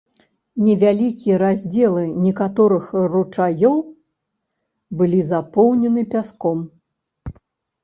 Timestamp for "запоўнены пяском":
5.31-6.67